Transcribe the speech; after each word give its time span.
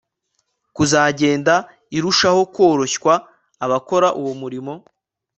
kuzagenda 0.75 1.53
irushaho 1.97 2.41
koroshywa 2.55 3.13
Abakora 3.65 4.07
uwo 4.19 4.33
murimo 4.41 4.73